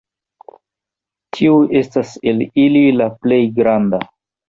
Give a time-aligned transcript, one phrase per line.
[1.37, 4.05] Tiu estas el ili la plej granda.